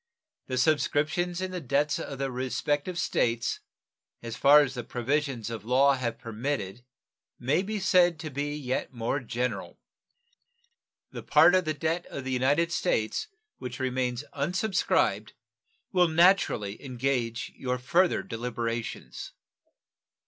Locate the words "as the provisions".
4.61-5.51